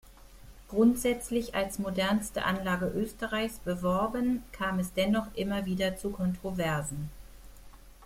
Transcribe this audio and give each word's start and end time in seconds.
Grundsätzlich 0.67 1.53
als 1.53 1.77
„modernste 1.77 2.43
Anlage 2.43 2.87
Österreichs“ 2.87 3.59
beworben 3.59 4.41
kam 4.51 4.79
es 4.79 4.93
dennoch 4.95 5.27
immer 5.35 5.67
wieder 5.67 5.95
zu 5.95 6.09
Kontroversen. 6.09 7.11